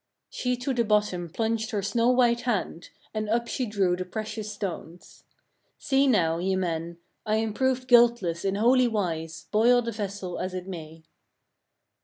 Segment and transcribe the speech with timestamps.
[0.01, 0.07] 9.
[0.31, 4.51] She to the bottom, plunged her snow white hand, and up she drew the precious
[4.51, 5.25] stones.
[5.77, 6.97] "See now, ye men!
[7.23, 11.03] I am proved guiltless in holy wise, boil the vessel as it may."